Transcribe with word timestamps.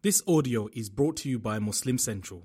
This 0.00 0.22
audio 0.28 0.68
is 0.74 0.90
brought 0.90 1.16
to 1.16 1.28
you 1.28 1.40
by 1.40 1.58
Muslim 1.58 1.98
Central. 1.98 2.44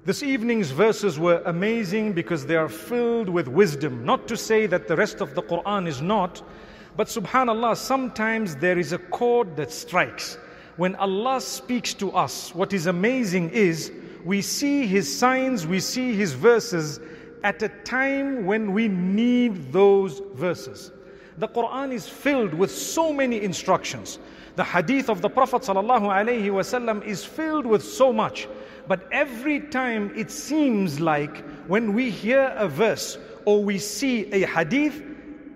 this 0.04 0.22
evening's 0.22 0.70
verses 0.70 1.18
were 1.18 1.42
amazing 1.46 2.12
because 2.12 2.44
they 2.44 2.56
are 2.56 2.68
filled 2.68 3.28
with 3.28 3.48
wisdom. 3.48 4.04
Not 4.04 4.28
to 4.28 4.36
say 4.36 4.66
that 4.66 4.86
the 4.86 4.96
rest 4.96 5.22
of 5.22 5.34
the 5.34 5.42
Quran 5.42 5.88
is 5.88 6.02
not, 6.02 6.42
but 6.96 7.06
subhanAllah, 7.06 7.76
sometimes 7.76 8.56
there 8.56 8.78
is 8.78 8.92
a 8.92 8.98
chord 8.98 9.56
that 9.56 9.72
strikes. 9.72 10.36
When 10.76 10.94
Allah 10.96 11.40
speaks 11.40 11.94
to 11.94 12.12
us, 12.12 12.54
what 12.54 12.72
is 12.72 12.86
amazing 12.86 13.50
is 13.50 13.90
we 14.24 14.42
see 14.42 14.86
His 14.86 15.18
signs, 15.18 15.66
we 15.66 15.80
see 15.80 16.14
His 16.14 16.34
verses 16.34 17.00
at 17.42 17.62
a 17.62 17.68
time 17.68 18.44
when 18.44 18.72
we 18.72 18.88
need 18.88 19.72
those 19.72 20.20
verses. 20.34 20.92
The 21.38 21.48
Quran 21.48 21.92
is 21.92 22.08
filled 22.08 22.54
with 22.54 22.70
so 22.70 23.12
many 23.12 23.42
instructions. 23.42 24.18
The 24.56 24.64
hadith 24.64 25.08
of 25.08 25.20
the 25.20 25.28
Prophet 25.28 25.62
ﷺ 25.62 27.04
is 27.06 27.24
filled 27.24 27.66
with 27.66 27.82
so 27.82 28.12
much. 28.12 28.46
But 28.86 29.08
every 29.10 29.60
time 29.60 30.12
it 30.14 30.30
seems 30.30 31.00
like 31.00 31.44
when 31.68 31.94
we 31.94 32.10
hear 32.10 32.52
a 32.56 32.68
verse 32.68 33.18
or 33.44 33.62
we 33.62 33.78
see 33.78 34.30
a 34.32 34.46
hadith, 34.46 35.02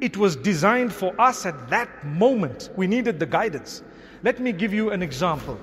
it 0.01 0.17
was 0.17 0.37
designed 0.37 0.93
for 0.93 1.19
us 1.21 1.45
at 1.45 1.69
that 1.71 2.07
moment. 2.07 2.71
We 2.77 2.87
needed 2.87 3.19
the 3.19 3.27
guidance. 3.27 3.83
Let 4.23 4.41
me 4.41 4.53
give 4.53 4.73
you 4.73 4.91
an 4.91 5.03
example. 5.03 5.59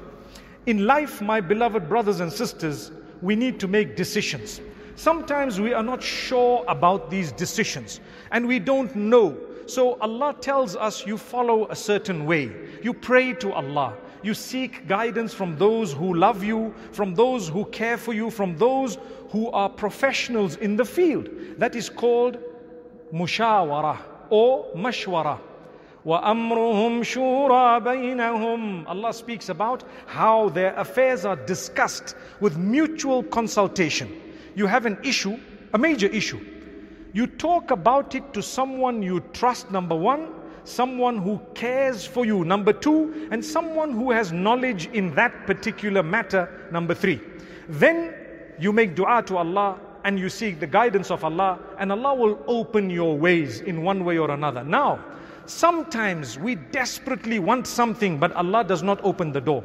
In 0.66 0.85
life, 0.85 1.22
my 1.22 1.41
beloved 1.41 1.88
brothers 1.88 2.19
and 2.19 2.31
sisters, 2.31 2.91
we 3.22 3.35
need 3.35 3.59
to 3.59 3.67
make 3.67 3.95
decisions. 3.95 4.61
Sometimes 4.95 5.59
we 5.59 5.73
are 5.73 5.83
not 5.83 6.02
sure 6.02 6.63
about 6.67 7.09
these 7.09 7.31
decisions 7.31 8.00
and 8.31 8.47
we 8.47 8.59
don't 8.59 8.95
know. 8.95 9.38
So 9.67 9.97
Allah 10.00 10.35
tells 10.39 10.75
us 10.75 11.05
you 11.05 11.17
follow 11.17 11.67
a 11.69 11.75
certain 11.75 12.25
way. 12.25 12.52
You 12.81 12.94
pray 12.94 13.33
to 13.33 13.52
Allah. 13.53 13.95
You 14.24 14.34
seek 14.34 14.86
guidance 14.86 15.32
from 15.32 15.56
those 15.56 15.92
who 15.92 16.14
love 16.14 16.44
you, 16.44 16.74
from 16.92 17.14
those 17.14 17.48
who 17.48 17.64
care 17.66 17.96
for 17.96 18.12
you, 18.12 18.30
from 18.30 18.56
those 18.56 18.98
who 19.30 19.50
are 19.50 19.68
professionals 19.68 20.56
in 20.56 20.76
the 20.76 20.84
field. 20.84 21.28
That 21.58 21.74
is 21.74 21.88
called 21.88 22.38
mushawara 23.12 23.98
or 24.30 24.66
mashwara. 24.74 25.38
وَأَمْرُهُمْ 26.04 27.00
شُورَى 27.00 27.84
بَيْنَهُمْ 27.84 28.86
Allah 28.86 29.12
speaks 29.12 29.50
about 29.50 29.84
how 30.06 30.48
their 30.48 30.74
affairs 30.76 31.26
are 31.26 31.36
discussed 31.36 32.16
with 32.40 32.56
mutual 32.56 33.22
consultation. 33.22 34.10
You 34.54 34.66
have 34.66 34.86
an 34.86 34.96
issue, 35.04 35.38
a 35.74 35.78
major 35.78 36.06
issue. 36.06 36.40
You 37.12 37.26
talk 37.26 37.70
about 37.70 38.14
it 38.14 38.32
to 38.32 38.42
someone 38.42 39.02
you 39.02 39.20
trust, 39.34 39.70
number 39.70 39.94
one, 39.94 40.28
someone 40.66 41.17
who 41.17 41.39
cares 41.53 42.05
for 42.05 42.25
you, 42.25 42.44
number 42.44 42.73
two, 42.73 43.27
and 43.31 43.44
someone 43.44 43.91
who 43.91 44.11
has 44.11 44.31
knowledge 44.31 44.88
in 44.88 45.16
that 45.16 45.45
particular 45.45 46.03
matter, 46.03 46.67
number 46.72 46.94
three. 46.94 47.22
Then 47.69 48.13
you 48.59 48.73
make 48.73 48.95
dua 48.95 49.23
to 49.27 49.38
Allah 49.38 49.80
and 50.03 50.19
you 50.19 50.30
seek 50.30 50.59
the 50.59 50.67
guidance 50.67 51.09
of 51.09 51.23
Allah, 51.23 51.57
and 51.80 51.91
Allah 51.91 52.13
will 52.13 52.39
open 52.45 52.91
your 52.91 53.17
ways 53.17 53.61
in 53.61 53.81
one 53.81 54.05
way 54.05 54.19
or 54.19 54.30
another. 54.30 54.63
Now, 54.63 55.03
sometimes 55.47 56.38
we 56.38 56.55
desperately 56.55 57.39
want 57.39 57.66
something, 57.66 58.19
but 58.19 58.31
Allah 58.33 58.63
does 58.63 58.83
not 58.83 59.00
open 59.03 59.31
the 59.31 59.41
door. 59.41 59.63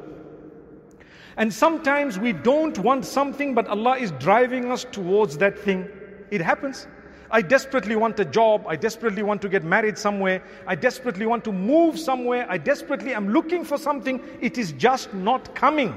And 1.37 1.53
sometimes 1.53 2.19
we 2.19 2.33
don't 2.33 2.79
want 2.79 3.05
something, 3.05 3.55
but 3.55 3.69
Allah 3.69 3.99
is 3.99 4.13
driving 4.13 4.73
us 4.73 4.85
towards 4.91 5.37
that 5.39 5.59
thing. 5.59 5.87
It 6.31 6.41
happens. 6.41 6.87
I 7.32 7.42
desperately 7.42 7.96
want 7.96 8.20
a 8.20 8.26
job. 8.26 8.66
I 8.68 8.76
desperately 8.76 9.24
want 9.24 9.42
to 9.42 9.50
get 9.50 9.64
married 9.64 9.98
somewhere. 9.98 10.44
I 10.68 10.76
desperately 10.76 11.26
want 11.26 11.44
to 11.46 11.52
move 11.52 12.00
somewhere. 12.00 12.46
I 12.50 12.58
desperately 12.58 13.14
am 13.14 13.30
looking 13.30 13.66
for 13.66 13.78
something. 13.78 14.22
It 14.42 14.58
is 14.58 14.72
just 14.74 15.14
not 15.14 15.56
coming. 15.56 15.96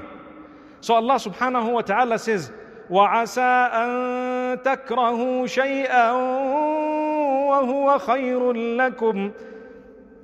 So 0.81 0.95
Allah 0.95 1.15
subhanahu 1.15 1.73
wa 1.73 1.81
ta'ala 1.81 2.19
says, 2.19 2.51
وَعَسَىٰ 2.89 3.71
أَن 3.71 4.63
تَكْرَهُوا 4.63 5.45
شَيْئًا 5.45 6.11
وَهُوَ 7.49 7.99
خَيْرٌ 7.99 8.53
لَكُمْ 8.77 9.33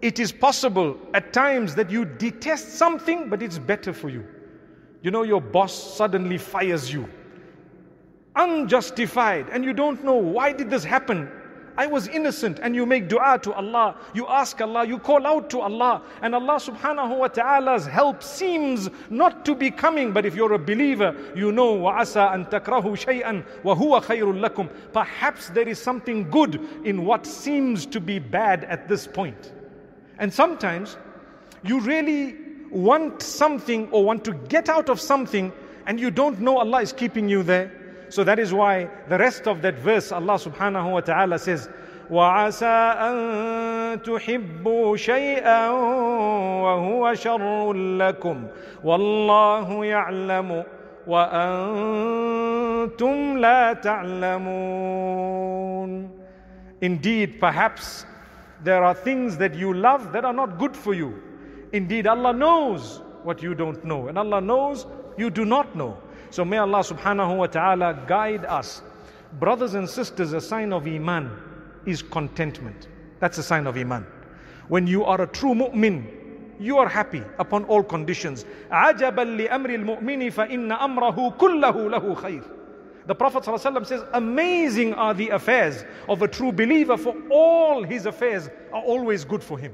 It 0.02 0.20
is 0.20 0.32
possible 0.32 0.98
at 1.14 1.32
times 1.32 1.76
that 1.76 1.92
you 1.92 2.06
detest 2.06 2.76
something, 2.76 3.30
but 3.30 3.44
it's 3.44 3.60
better 3.60 3.94
for 3.94 4.10
you. 4.10 4.26
You 5.04 5.12
know, 5.12 5.24
your 5.24 5.42
boss 5.42 5.96
suddenly 5.96 6.40
fires 6.40 6.92
you 6.92 7.08
unjustified 8.37 9.49
and 9.51 9.65
you 9.65 9.73
don't 9.73 10.05
know 10.05 10.15
why 10.15 10.53
did 10.53 10.71
this 10.71 10.85
happen. 10.85 11.31
I 11.77 11.87
was 11.87 12.09
innocent 12.09 12.59
and 12.63 12.75
you 12.75 12.85
make 12.85 13.09
dua 13.09 13.39
to 13.43 13.53
Allah. 13.55 13.97
You 14.13 14.27
ask 14.27 14.61
Allah 14.61 14.87
you 14.87 14.99
call 14.99 15.27
out 15.27 15.49
to 15.51 15.61
Allah 15.61 16.03
and 16.21 16.35
Allah 16.35 16.57
subhanahu 16.57 17.17
wa 17.17 17.29
ta'ala's 17.29 17.87
help 17.87 18.23
seems 18.23 18.91
not 19.09 19.45
to 19.47 19.55
be 19.55 19.71
coming. 19.71 20.13
But 20.13 20.27
if 20.27 20.35
you're 20.35 20.53
a 20.53 20.59
believer 20.59 21.17
you 21.35 21.53
know 21.53 21.73
wa 21.73 22.01
asa 22.01 22.31
an 22.35 22.45
takrahu 22.47 22.99
shay'an 22.99 23.45
wa 23.63 23.75
huwa 23.75 24.03
khayrul 24.03 24.47
lakum. 24.47 24.69
Perhaps 24.93 25.51
there 25.51 25.67
is 25.67 25.81
something 25.81 26.29
good 26.31 26.61
in 26.85 27.05
what 27.07 27.25
seems 27.25 27.87
to 27.87 28.01
be 28.01 28.19
bad 28.19 28.65
at 28.65 28.89
this 28.89 29.07
point. 29.07 29.53
And 30.19 30.33
sometimes 30.33 30.99
you 31.65 31.81
really 31.81 32.37
want 32.71 33.23
something 33.23 33.89
or 33.91 34.05
want 34.05 34.25
to 34.25 34.35
get 34.35 34.69
out 34.69 34.89
of 34.89 35.01
something 35.01 35.53
and 35.87 35.99
you 35.99 36.11
don't 36.11 36.41
know 36.41 36.59
Allah 36.59 36.83
is 36.83 36.93
keeping 36.93 37.29
you 37.29 37.43
there. 37.43 37.80
So 38.10 38.24
that 38.24 38.40
is 38.40 38.54
why 38.54 38.90
the 39.10 39.18
rest 39.18 39.48
of 39.48 39.62
that 39.62 39.80
verse, 39.80 40.12
Allah 40.12 40.36
subhanahu 40.36 40.92
wa 40.92 41.02
ta'ala 41.02 41.40
says, 41.40 41.70
وعسى 42.10 42.66
أن 43.02 44.02
تحبوا 44.02 44.98
شيئا 44.98 45.70
وهو 46.62 47.14
شر 47.14 47.74
لكم 47.74 48.48
والله 48.84 49.86
يعلم 49.86 50.64
وأنتم 51.08 52.18
لا 53.38 53.74
تعلمون 53.74 55.46
Indeed, 56.82 57.40
perhaps 57.40 58.06
there 58.64 58.84
are 58.84 58.94
things 58.94 59.38
that 59.38 59.56
you 59.56 59.74
love 59.74 60.12
that 60.12 60.26
are 60.26 60.34
not 60.34 60.60
good 60.60 60.76
for 60.76 60.94
you. 60.94 61.24
Indeed, 61.72 62.06
Allah 62.06 62.34
knows 62.34 63.02
what 63.24 63.42
you 63.42 63.56
don't 63.56 63.84
know, 63.86 64.08
and 64.08 64.18
Allah 64.20 64.42
knows 64.42 64.86
you 65.18 65.30
do 65.30 65.46
not 65.46 65.74
know. 65.76 65.98
So 66.30 66.46
may 66.46 66.58
Allah 66.58 66.80
subhanahu 66.80 67.38
wa 67.38 67.48
ta'ala 67.48 68.06
guide 68.08 68.46
us. 68.46 68.82
Brothers 69.40 69.74
and 69.74 69.90
sisters, 69.90 70.34
a 70.34 70.42
sign 70.42 70.72
of 70.74 70.88
Iman 70.88 71.32
is 71.86 72.02
contentment. 72.02 72.88
That's 73.20 73.38
a 73.38 73.44
sign 73.44 73.68
of 73.68 73.78
Iman. 73.78 74.06
When 74.68 74.88
you 74.88 75.04
are 75.04 75.22
a 75.22 75.28
true 75.28 75.54
mu'min, 75.54 76.06
you 76.60 76.78
are 76.78 76.88
happy 76.88 77.24
upon 77.38 77.66
all 77.66 77.84
conditions. 77.84 78.46
عَجَبًا 78.72 79.16
لِأَمْرِ 79.16 79.50
الْمُؤْمِنِ 79.50 80.34
فَإِنَّ 80.34 80.78
أَمْرَهُ 80.80 81.38
كُلَّهُ 81.38 81.74
لَهُ 81.74 82.16
خَيْرٌ 82.16 82.44
The 83.08 83.16
Prophet 83.16 83.44
ﷺ 83.44 83.86
says, 83.86 84.04
amazing 84.14 84.94
are 84.94 85.14
the 85.14 85.30
affairs 85.30 85.84
of 86.10 86.22
a 86.22 86.28
true 86.28 86.52
believer 86.52 86.98
for 86.98 87.16
all 87.30 87.84
his 87.84 88.06
affairs 88.06 88.50
are 88.74 88.82
always 88.82 89.26
good 89.26 89.44
for 89.44 89.60
him. 89.60 89.74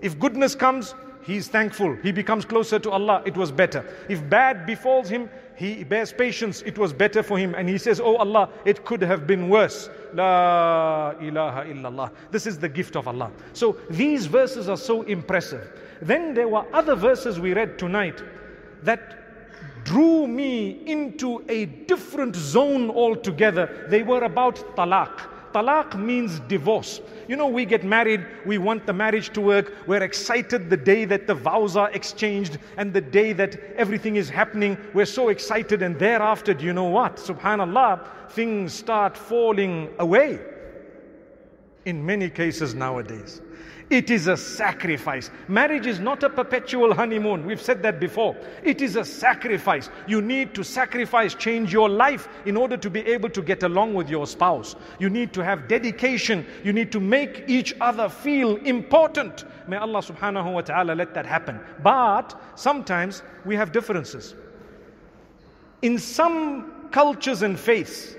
If 0.00 0.18
goodness 0.18 0.54
comes, 0.54 0.94
he 1.22 1.36
is 1.36 1.48
thankful. 1.48 1.96
He 2.02 2.12
becomes 2.12 2.44
closer 2.44 2.78
to 2.78 2.90
Allah. 2.90 3.22
It 3.26 3.36
was 3.36 3.50
better. 3.50 3.84
If 4.08 4.28
bad 4.30 4.64
befalls 4.64 5.08
him, 5.08 5.28
he 5.55 5.83
bears 5.83 6.11
patience. 6.11 6.61
It 6.63 6.77
was 6.77 6.93
better 6.93 7.23
for 7.23 7.37
him. 7.37 7.53
And 7.55 7.69
he 7.69 7.77
says, 7.77 7.99
Oh 7.99 8.15
Allah, 8.17 8.49
it 8.65 8.85
could 8.85 9.01
have 9.01 9.27
been 9.27 9.49
worse. 9.49 9.89
La 10.13 11.13
ilaha 11.21 11.65
illallah. 11.65 12.11
This 12.31 12.47
is 12.47 12.57
the 12.57 12.69
gift 12.69 12.95
of 12.95 13.07
Allah. 13.07 13.31
So 13.53 13.77
these 13.89 14.25
verses 14.25 14.69
are 14.69 14.77
so 14.77 15.03
impressive. 15.03 15.79
Then 16.01 16.33
there 16.33 16.47
were 16.47 16.65
other 16.73 16.95
verses 16.95 17.39
we 17.39 17.53
read 17.53 17.77
tonight 17.77 18.21
that 18.83 19.19
drew 19.83 20.27
me 20.27 20.81
into 20.85 21.43
a 21.49 21.65
different 21.65 22.35
zone 22.35 22.89
altogether. 22.89 23.85
They 23.89 24.03
were 24.03 24.23
about 24.23 24.55
talaq. 24.75 25.29
Talaq 25.53 25.95
means 25.97 26.39
divorce. 26.41 26.99
You 27.27 27.35
know, 27.35 27.47
we 27.47 27.63
get 27.65 27.83
married, 27.83 28.25
we 28.45 28.57
want 28.57 28.85
the 28.87 28.93
marriage 28.93 29.29
to 29.33 29.41
work, 29.41 29.73
we're 29.87 30.01
excited 30.01 30.69
the 30.69 30.77
day 30.77 31.05
that 31.05 31.27
the 31.27 31.35
vows 31.35 31.77
are 31.77 31.91
exchanged 31.91 32.57
and 32.77 32.91
the 32.91 33.01
day 33.01 33.33
that 33.33 33.59
everything 33.75 34.15
is 34.15 34.29
happening. 34.29 34.77
We're 34.93 35.05
so 35.05 35.29
excited, 35.29 35.83
and 35.83 35.97
thereafter, 35.97 36.53
do 36.55 36.65
you 36.65 36.73
know 36.73 36.89
what? 36.89 37.17
Subhanallah, 37.17 38.31
things 38.31 38.73
start 38.73 39.15
falling 39.15 39.89
away 39.99 40.39
in 41.85 42.03
many 42.03 42.29
cases 42.29 42.73
nowadays. 42.73 43.42
It 43.89 44.09
is 44.09 44.27
a 44.27 44.37
sacrifice. 44.37 45.29
Marriage 45.47 45.85
is 45.85 45.99
not 45.99 46.23
a 46.23 46.29
perpetual 46.29 46.93
honeymoon. 46.93 47.45
We've 47.45 47.61
said 47.61 47.83
that 47.83 47.99
before. 47.99 48.35
It 48.63 48.81
is 48.81 48.95
a 48.95 49.05
sacrifice. 49.05 49.89
You 50.07 50.21
need 50.21 50.53
to 50.55 50.63
sacrifice, 50.63 51.35
change 51.35 51.71
your 51.71 51.89
life 51.89 52.27
in 52.45 52.57
order 52.57 52.77
to 52.77 52.89
be 52.89 53.01
able 53.01 53.29
to 53.29 53.41
get 53.41 53.63
along 53.63 53.93
with 53.93 54.09
your 54.09 54.25
spouse. 54.25 54.75
You 54.99 55.09
need 55.09 55.33
to 55.33 55.43
have 55.43 55.67
dedication. 55.67 56.45
You 56.63 56.73
need 56.73 56.91
to 56.93 56.99
make 56.99 57.43
each 57.47 57.73
other 57.81 58.09
feel 58.09 58.55
important. 58.57 59.45
May 59.67 59.77
Allah 59.77 59.99
subhanahu 59.99 60.53
wa 60.53 60.61
ta'ala 60.61 60.93
let 60.93 61.13
that 61.13 61.25
happen. 61.25 61.59
But 61.81 62.39
sometimes 62.55 63.21
we 63.45 63.55
have 63.55 63.71
differences. 63.71 64.35
In 65.81 65.99
some 65.99 66.89
cultures 66.91 67.41
and 67.41 67.59
faiths, 67.59 68.15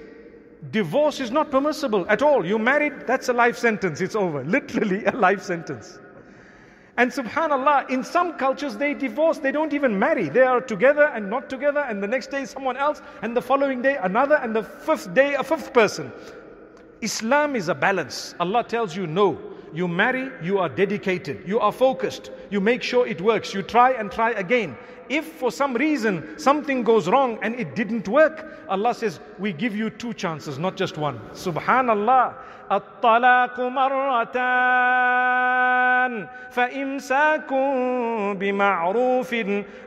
divorce 0.71 1.21
is 1.21 1.31
not 1.31 1.51
permissible 1.51 2.07
at 2.09 2.23
all. 2.23 2.45
You 2.45 2.59
married, 2.59 3.07
that's 3.07 3.29
a 3.29 3.33
life 3.33 3.57
sentence, 3.57 4.01
it's 4.01 4.15
over. 4.17 4.45
Literally 4.57 5.05
a 5.05 5.13
life 5.13 5.43
sentence. 5.43 5.99
And 6.97 7.11
subhanAllah, 7.11 7.91
in 7.91 8.05
some 8.05 8.35
cultures 8.39 8.77
they 8.77 8.95
divorce, 8.95 9.39
they 9.39 9.51
don't 9.51 9.73
even 9.73 9.99
marry. 9.99 10.29
They 10.29 10.43
are 10.43 10.61
together 10.61 11.07
and 11.07 11.29
not 11.29 11.51
together, 11.51 11.81
and 11.81 12.01
the 12.03 12.07
next 12.07 12.31
day 12.31 12.45
someone 12.45 12.77
else, 12.77 13.03
and 13.23 13.37
the 13.37 13.43
following 13.43 13.83
day 13.83 13.97
another, 14.01 14.37
and 14.37 14.55
the 14.55 14.63
fifth 14.63 15.13
day 15.13 15.35
a 15.35 15.43
fifth 15.43 15.73
person. 15.73 16.13
Islam 17.01 17.57
is 17.57 17.69
a 17.69 17.75
balance. 17.75 18.35
Allah 18.39 18.63
tells 18.63 18.97
you 18.97 19.07
no. 19.09 19.54
You 19.74 19.88
marry, 19.88 20.30
you 20.42 20.60
are 20.60 20.70
dedicated, 20.70 21.48
you 21.48 21.60
are 21.60 21.72
focused, 21.72 22.32
you 22.50 22.60
make 22.60 22.84
sure 22.84 23.08
it 23.08 23.22
works, 23.22 23.54
you 23.54 23.62
try 23.62 23.92
and 23.92 24.12
try 24.12 24.32
again. 24.32 24.76
If 25.10 25.26
for 25.26 25.52
some 25.52 25.74
reason 25.74 26.38
something 26.38 26.84
goes 26.84 27.08
wrong 27.08 27.40
and 27.42 27.56
it 27.56 27.76
didn't 27.76 28.08
work, 28.08 28.46
Allah 28.70 28.94
says, 28.94 29.20
We 29.40 29.54
give 29.54 29.76
you 29.76 29.90
two 29.90 30.14
chances, 30.14 30.60
not 30.60 30.78
just 30.78 30.98
one. 30.98 31.20
Subhanallah. 31.34 32.36
الطلاق 32.72 33.60
مرتان 33.60 34.40
فإمساك 36.52 37.54
بمعروف 38.38 39.36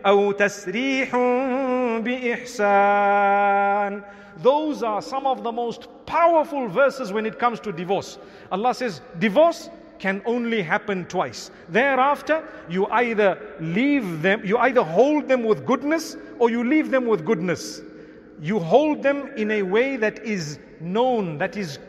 أو 0.07 0.33
تسريح 0.33 1.17
بإحسان 2.03 4.03
Those 4.43 4.83
are 4.83 5.03
some 5.03 5.27
of 5.27 5.43
the 5.45 5.53
most 5.53 5.87
powerful 6.07 6.67
verses 6.67 7.13
when 7.13 7.27
it 7.27 7.39
comes 7.39 7.61
to 7.61 7.71
divorce. 7.71 8.19
Allah 8.51 8.75
says, 8.75 9.01
divorce 9.21 9.71
can 10.00 10.22
only 10.26 10.62
happen 10.62 11.06
twice. 11.06 11.52
Thereafter, 11.70 12.48
you 12.70 12.86
either 12.88 13.40
leave 13.60 14.22
them, 14.22 14.46
you 14.46 14.58
either 14.58 14.84
hold 14.84 15.28
them 15.28 15.44
with 15.44 15.66
goodness 15.66 16.16
or 16.40 16.50
you 16.50 16.64
leave 16.64 16.92
them 16.92 17.06
with 17.06 17.26
goodness. 17.26 17.82
You 18.42 18.60
hold 18.60 19.02
them 19.02 19.32
in 19.36 19.52
a 19.52 19.64
way 19.64 19.98
that 19.98 20.24
is 20.24 20.60
known, 20.80 21.38
that 21.40 21.58
is 21.58 21.80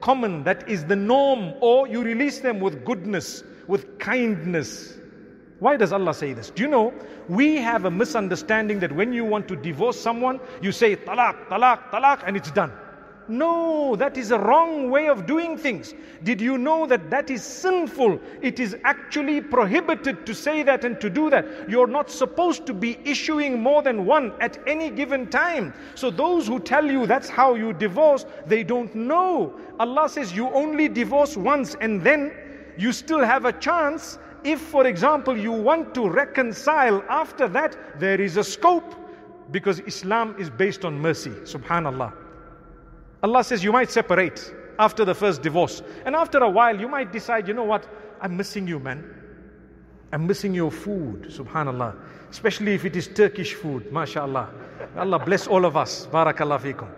common, 0.00 0.44
that 0.44 0.68
is 0.68 0.84
the 0.84 0.96
norm, 0.96 1.54
or 1.60 1.86
you 1.88 2.02
release 2.02 2.40
them 2.40 2.60
with 2.60 2.84
goodness, 2.84 3.42
with 3.66 3.98
kindness. 3.98 4.94
Why 5.58 5.76
does 5.76 5.92
Allah 5.92 6.14
say 6.14 6.32
this? 6.32 6.50
Do 6.50 6.62
you 6.62 6.68
know, 6.68 6.94
we 7.28 7.56
have 7.56 7.84
a 7.84 7.90
misunderstanding 7.90 8.78
that 8.80 8.92
when 8.92 9.12
you 9.12 9.24
want 9.24 9.48
to 9.48 9.56
divorce 9.56 10.00
someone, 10.00 10.40
you 10.62 10.72
say 10.72 10.96
talaq, 10.96 11.48
talaq, 11.48 11.90
talaq, 11.90 12.22
and 12.24 12.36
it's 12.36 12.50
done. 12.52 12.72
No, 13.28 13.94
that 13.96 14.16
is 14.16 14.30
a 14.30 14.38
wrong 14.38 14.90
way 14.90 15.08
of 15.08 15.26
doing 15.26 15.58
things. 15.58 15.94
Did 16.22 16.40
you 16.40 16.56
know 16.56 16.86
that 16.86 17.10
that 17.10 17.30
is 17.30 17.42
sinful? 17.42 18.18
It 18.40 18.58
is 18.58 18.76
actually 18.84 19.42
prohibited 19.42 20.24
to 20.24 20.34
say 20.34 20.62
that 20.62 20.84
and 20.84 20.98
to 21.00 21.10
do 21.10 21.28
that. 21.30 21.68
You're 21.68 21.86
not 21.86 22.10
supposed 22.10 22.64
to 22.66 22.72
be 22.72 22.98
issuing 23.04 23.62
more 23.62 23.82
than 23.82 24.06
one 24.06 24.32
at 24.40 24.58
any 24.66 24.88
given 24.88 25.26
time. 25.28 25.74
So 25.94 26.10
those 26.10 26.46
who 26.46 26.58
tell 26.58 26.90
you 26.90 27.06
that's 27.06 27.28
how 27.28 27.54
you 27.54 27.74
divorce, 27.74 28.24
they 28.46 28.64
don't 28.64 28.94
know. 28.94 29.54
Allah 29.78 30.08
says 30.08 30.32
you 30.32 30.50
only 30.50 30.88
divorce 30.88 31.36
once 31.36 31.76
and 31.80 32.02
then 32.02 32.32
you 32.78 32.92
still 32.92 33.20
have 33.20 33.44
a 33.44 33.52
chance 33.52 34.18
if, 34.44 34.60
for 34.60 34.86
example, 34.86 35.36
you 35.36 35.52
want 35.52 35.94
to 35.94 36.08
reconcile 36.08 37.02
after 37.08 37.48
that, 37.48 37.76
there 37.98 38.20
is 38.20 38.36
a 38.36 38.44
scope 38.44 38.94
because 39.50 39.80
Islam 39.80 40.36
is 40.38 40.48
based 40.48 40.84
on 40.84 40.98
mercy. 40.98 41.30
Subhanallah. 41.30 42.27
Allah 43.22 43.42
says 43.44 43.64
you 43.64 43.72
might 43.72 43.90
separate 43.90 44.54
after 44.78 45.04
the 45.04 45.14
first 45.14 45.42
divorce. 45.42 45.82
And 46.04 46.14
after 46.14 46.38
a 46.38 46.48
while, 46.50 46.78
you 46.78 46.88
might 46.88 47.12
decide, 47.12 47.48
you 47.48 47.54
know 47.54 47.64
what? 47.64 47.86
I'm 48.20 48.36
missing 48.36 48.66
you, 48.66 48.78
man. 48.78 49.04
I'm 50.12 50.26
missing 50.26 50.54
your 50.54 50.70
food. 50.70 51.24
Subhanallah. 51.24 51.96
Especially 52.30 52.74
if 52.74 52.84
it 52.84 52.96
is 52.96 53.08
Turkish 53.08 53.54
food. 53.54 53.90
MashaAllah. 53.90 54.48
Allah 54.96 55.18
bless 55.24 55.46
all 55.46 55.64
of 55.64 55.76
us. 55.76 56.06
Barakallah 56.06 56.60
fikum 56.60 56.88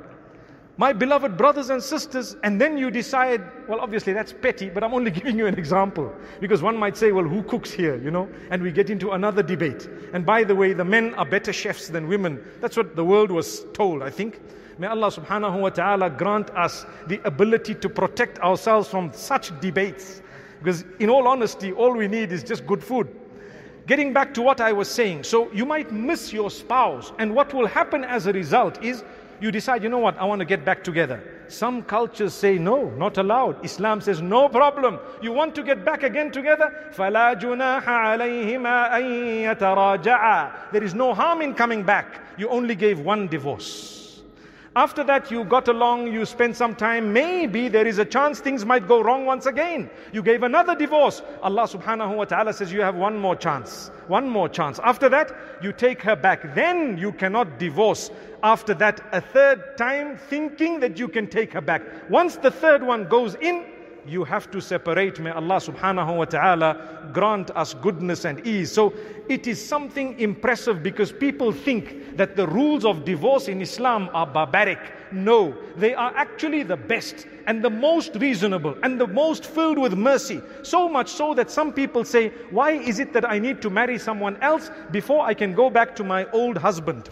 my 0.80 0.94
beloved 0.94 1.36
brothers 1.36 1.68
and 1.68 1.82
sisters, 1.82 2.38
and 2.42 2.58
then 2.58 2.78
you 2.78 2.90
decide, 2.90 3.42
well, 3.68 3.80
obviously 3.80 4.14
that's 4.14 4.32
petty, 4.32 4.70
but 4.70 4.82
I'm 4.82 4.94
only 4.94 5.10
giving 5.18 5.36
you 5.36 5.46
an 5.46 5.58
example. 5.58 6.10
Because 6.40 6.62
one 6.62 6.74
might 6.74 6.96
say, 6.96 7.12
well, 7.12 7.26
who 7.26 7.42
cooks 7.42 7.70
here, 7.70 7.96
you 7.96 8.10
know? 8.10 8.30
And 8.50 8.62
we 8.62 8.72
get 8.72 8.88
into 8.88 9.10
another 9.10 9.42
debate. 9.42 9.90
And 10.14 10.24
by 10.24 10.42
the 10.42 10.54
way, 10.54 10.72
the 10.72 10.86
men 10.86 11.12
are 11.16 11.26
better 11.26 11.52
chefs 11.52 11.88
than 11.88 12.08
women. 12.08 12.42
That's 12.62 12.78
what 12.78 12.96
the 12.96 13.04
world 13.04 13.30
was 13.30 13.66
told, 13.74 14.02
I 14.02 14.08
think. 14.08 14.40
May 14.78 14.86
Allah 14.86 15.10
subhanahu 15.10 15.60
wa 15.60 15.68
ta'ala 15.68 16.08
grant 16.08 16.48
us 16.56 16.86
the 17.08 17.20
ability 17.26 17.74
to 17.74 17.90
protect 17.90 18.38
ourselves 18.38 18.88
from 18.88 19.12
such 19.12 19.52
debates. 19.60 20.22
Because 20.60 20.86
in 20.98 21.10
all 21.10 21.28
honesty, 21.28 21.72
all 21.72 21.94
we 21.94 22.08
need 22.08 22.32
is 22.32 22.42
just 22.42 22.66
good 22.66 22.82
food. 22.82 23.14
Getting 23.86 24.14
back 24.14 24.32
to 24.32 24.40
what 24.40 24.62
I 24.62 24.72
was 24.72 24.88
saying, 24.88 25.24
so 25.24 25.52
you 25.52 25.66
might 25.66 25.92
miss 25.92 26.32
your 26.32 26.50
spouse, 26.50 27.12
and 27.18 27.34
what 27.34 27.52
will 27.52 27.66
happen 27.66 28.02
as 28.02 28.26
a 28.26 28.32
result 28.32 28.82
is 28.82 29.04
you 29.40 29.50
decide, 29.50 29.82
you 29.82 29.88
know 29.88 29.98
what, 29.98 30.18
I 30.18 30.24
want 30.24 30.40
to 30.40 30.44
get 30.44 30.64
back 30.64 30.84
together. 30.84 31.22
Some 31.48 31.82
cultures 31.82 32.32
say 32.34 32.58
no, 32.58 32.90
not 32.90 33.18
allowed. 33.18 33.64
Islam 33.64 34.00
says 34.00 34.22
no 34.22 34.48
problem. 34.48 34.98
You 35.20 35.32
want 35.32 35.54
to 35.56 35.62
get 35.62 35.84
back 35.84 36.02
again 36.02 36.30
together? 36.30 36.72
There 40.72 40.84
is 40.84 40.94
no 40.94 41.14
harm 41.14 41.42
in 41.42 41.54
coming 41.54 41.82
back. 41.82 42.20
You 42.38 42.48
only 42.48 42.74
gave 42.74 43.00
one 43.00 43.26
divorce. 43.28 43.99
After 44.76 45.02
that, 45.02 45.32
you 45.32 45.42
got 45.42 45.66
along, 45.66 46.12
you 46.12 46.24
spent 46.24 46.54
some 46.54 46.76
time. 46.76 47.12
Maybe 47.12 47.66
there 47.66 47.88
is 47.88 47.98
a 47.98 48.04
chance 48.04 48.38
things 48.38 48.64
might 48.64 48.86
go 48.86 49.02
wrong 49.02 49.26
once 49.26 49.46
again. 49.46 49.90
You 50.12 50.22
gave 50.22 50.44
another 50.44 50.76
divorce. 50.76 51.22
Allah 51.42 51.62
subhanahu 51.62 52.16
wa 52.16 52.24
ta'ala 52.24 52.52
says 52.52 52.72
you 52.72 52.80
have 52.80 52.94
one 52.94 53.18
more 53.18 53.34
chance. 53.34 53.90
One 54.06 54.28
more 54.28 54.48
chance. 54.48 54.78
After 54.78 55.08
that, 55.08 55.32
you 55.60 55.72
take 55.72 56.00
her 56.02 56.14
back. 56.14 56.54
Then 56.54 56.96
you 56.96 57.10
cannot 57.10 57.58
divorce. 57.58 58.12
After 58.44 58.72
that, 58.74 59.00
a 59.10 59.20
third 59.20 59.76
time, 59.76 60.16
thinking 60.16 60.78
that 60.80 61.00
you 61.00 61.08
can 61.08 61.26
take 61.26 61.52
her 61.52 61.60
back. 61.60 61.82
Once 62.08 62.36
the 62.36 62.50
third 62.52 62.80
one 62.80 63.08
goes 63.08 63.34
in, 63.34 63.64
you 64.10 64.24
have 64.24 64.50
to 64.50 64.60
separate. 64.60 65.20
May 65.20 65.30
Allah 65.30 65.56
subhanahu 65.56 66.16
wa 66.16 66.24
ta'ala 66.24 67.10
grant 67.12 67.52
us 67.52 67.74
goodness 67.74 68.24
and 68.24 68.44
ease. 68.44 68.72
So 68.72 68.92
it 69.28 69.46
is 69.46 69.64
something 69.64 70.18
impressive 70.18 70.82
because 70.82 71.12
people 71.12 71.52
think 71.52 72.16
that 72.16 72.34
the 72.34 72.48
rules 72.48 72.84
of 72.84 73.04
divorce 73.04 73.46
in 73.46 73.62
Islam 73.62 74.10
are 74.12 74.26
barbaric. 74.26 74.80
No, 75.12 75.54
they 75.76 75.94
are 75.94 76.12
actually 76.16 76.64
the 76.64 76.76
best 76.76 77.28
and 77.46 77.62
the 77.62 77.70
most 77.70 78.16
reasonable 78.16 78.76
and 78.82 79.00
the 79.00 79.06
most 79.06 79.46
filled 79.46 79.78
with 79.78 79.94
mercy. 79.94 80.42
So 80.64 80.88
much 80.88 81.08
so 81.08 81.32
that 81.34 81.48
some 81.48 81.72
people 81.72 82.04
say, 82.04 82.30
Why 82.50 82.72
is 82.72 82.98
it 82.98 83.12
that 83.12 83.30
I 83.30 83.38
need 83.38 83.62
to 83.62 83.70
marry 83.70 83.98
someone 83.98 84.36
else 84.42 84.72
before 84.90 85.24
I 85.24 85.34
can 85.34 85.54
go 85.54 85.70
back 85.70 85.94
to 85.96 86.04
my 86.04 86.28
old 86.32 86.58
husband? 86.58 87.08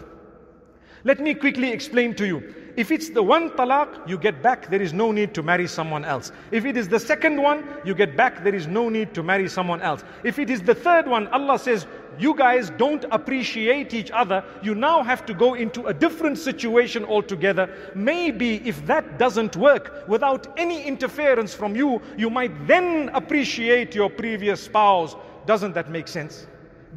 Let 1.03 1.19
me 1.19 1.33
quickly 1.33 1.71
explain 1.71 2.13
to 2.15 2.27
you. 2.27 2.53
If 2.75 2.91
it's 2.91 3.09
the 3.09 3.23
one 3.23 3.49
talaq, 3.51 4.07
you 4.07 4.17
get 4.17 4.41
back, 4.41 4.69
there 4.69 4.81
is 4.81 4.93
no 4.93 5.11
need 5.11 5.33
to 5.33 5.43
marry 5.43 5.67
someone 5.67 6.05
else. 6.05 6.31
If 6.51 6.65
it 6.65 6.77
is 6.77 6.87
the 6.87 6.99
second 6.99 7.41
one, 7.41 7.65
you 7.83 7.93
get 7.93 8.15
back, 8.15 8.43
there 8.43 8.55
is 8.55 8.67
no 8.67 8.89
need 8.89 9.13
to 9.15 9.23
marry 9.23 9.49
someone 9.49 9.81
else. 9.81 10.03
If 10.23 10.39
it 10.39 10.49
is 10.49 10.61
the 10.61 10.75
third 10.75 11.07
one, 11.07 11.27
Allah 11.27 11.59
says, 11.59 11.87
you 12.17 12.35
guys 12.35 12.69
don't 12.71 13.05
appreciate 13.11 13.93
each 13.93 14.11
other, 14.11 14.43
you 14.61 14.75
now 14.75 15.03
have 15.03 15.25
to 15.27 15.33
go 15.33 15.53
into 15.53 15.87
a 15.87 15.93
different 15.93 16.37
situation 16.37 17.05
altogether. 17.05 17.69
Maybe 17.95 18.67
if 18.67 18.85
that 18.85 19.17
doesn't 19.17 19.55
work 19.55 20.07
without 20.07 20.47
any 20.57 20.83
interference 20.83 21.53
from 21.53 21.75
you, 21.75 22.01
you 22.17 22.29
might 22.29 22.67
then 22.67 23.09
appreciate 23.13 23.95
your 23.95 24.09
previous 24.09 24.61
spouse. 24.61 25.15
Doesn't 25.45 25.73
that 25.73 25.89
make 25.89 26.07
sense? 26.07 26.47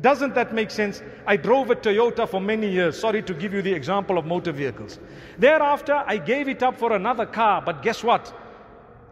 Doesn't 0.00 0.34
that 0.34 0.54
make 0.54 0.70
sense? 0.70 1.02
I 1.26 1.36
drove 1.36 1.70
a 1.70 1.76
Toyota 1.76 2.28
for 2.28 2.40
many 2.40 2.70
years. 2.70 2.98
Sorry 2.98 3.22
to 3.22 3.34
give 3.34 3.52
you 3.52 3.60
the 3.60 3.72
example 3.72 4.16
of 4.16 4.24
motor 4.24 4.52
vehicles. 4.52 4.98
Thereafter, 5.38 6.02
I 6.06 6.16
gave 6.16 6.48
it 6.48 6.62
up 6.62 6.78
for 6.78 6.92
another 6.94 7.26
car, 7.26 7.60
but 7.60 7.82
guess 7.82 8.02
what? 8.02 8.32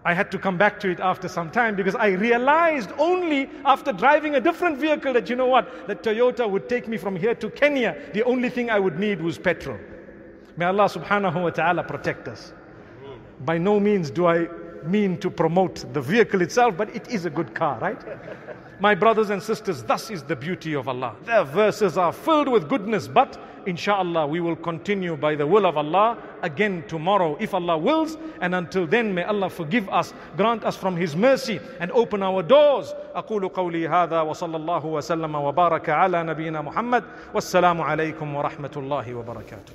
I 0.02 0.14
had 0.14 0.30
to 0.32 0.38
come 0.38 0.56
back 0.56 0.80
to 0.80 0.90
it 0.90 0.99
after 0.99 1.28
some 1.28 1.50
time 1.50 1.76
because 1.76 1.94
I 1.94 2.08
realized 2.08 2.90
only 2.99 3.50
after 3.66 3.92
driving 3.92 4.37
a 4.37 4.40
different 4.40 4.78
vehicle 4.78 5.12
that 5.12 5.28
you 5.28 5.37
know 5.37 5.46
what? 5.46 5.87
That 5.87 6.02
Toyota 6.02 6.49
would 6.49 6.70
take 6.70 6.88
me 6.88 6.96
from 6.96 7.16
here 7.16 7.34
to 7.34 7.50
Kenya. 7.50 7.96
The 8.14 8.22
only 8.22 8.49
thing 8.49 8.70
I 8.70 8.78
would 8.78 8.99
need 8.99 9.20
was 9.20 9.37
petrol. 9.37 9.78
May 10.56 10.64
Allah 10.64 10.87
subhanahu 10.87 11.42
wa 11.42 11.50
ta'ala 11.50 11.84
protect 11.84 12.28
us. 12.28 12.54
By 13.40 13.58
no 13.58 13.78
means 13.78 14.10
do 14.10 14.26
I 14.26 14.49
mean 14.83 15.17
to 15.17 15.29
promote 15.29 15.91
the 15.93 16.01
vehicle 16.01 16.41
itself, 16.41 16.77
but 16.77 16.95
it 16.95 17.07
is 17.09 17.25
a 17.25 17.29
good 17.29 17.55
car, 17.55 17.79
right? 17.79 18.01
My 18.79 18.93
brothers 18.93 19.29
and 19.29 19.41
sisters, 19.41 19.83
thus 19.83 20.12
is 20.12 20.21
the 20.24 20.35
beauty 20.35 20.75
of 20.75 20.88
Allah. 20.88 21.15
Their 21.24 21.43
verses 21.45 21.97
are 21.97 22.12
filled 22.12 22.50
with 22.50 22.67
goodness, 22.67 23.07
but 23.07 23.39
inshallah 23.65 24.27
we 24.27 24.41
will 24.41 24.57
continue 24.57 25.15
by 25.15 25.33
the 25.33 25.47
will 25.47 25.65
of 25.65 25.77
Allah 25.77 26.17
again 26.43 26.83
tomorrow 26.88 27.38
if 27.39 27.53
Allah 27.53 27.77
wills. 27.77 28.17
And 28.41 28.53
until 28.53 28.85
then, 28.85 29.13
may 29.13 29.24
Allah 29.24 29.50
forgive 29.50 29.89
us, 29.89 30.13
grant 30.35 30.65
us 30.65 30.75
from 30.75 30.97
His 30.97 31.15
mercy, 31.15 31.59
and 31.79 31.89
open 31.93 32.21
our 32.21 32.43
doors. 32.43 32.93
أقول 33.15 33.50
قولي 33.53 33.88
هذا 33.88 34.21
وصلى 34.21 34.57
الله 34.57 34.85
وسلم 34.85 35.35
وبارك 35.35 35.89
على 35.89 36.24
نبينا 36.24 36.62
محمد 36.62 37.03
والسلام 37.33 37.81
عليكم 37.81 38.35
ورحمة 38.35 38.71
الله 38.75 39.13
وبركاته. 39.13 39.74